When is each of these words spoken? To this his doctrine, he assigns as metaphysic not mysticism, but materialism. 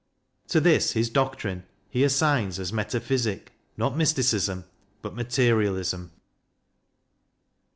To 0.47 0.59
this 0.59 0.93
his 0.93 1.11
doctrine, 1.11 1.63
he 1.87 2.03
assigns 2.03 2.57
as 2.57 2.73
metaphysic 2.73 3.51
not 3.77 3.95
mysticism, 3.95 4.65
but 5.03 5.13
materialism. 5.13 6.11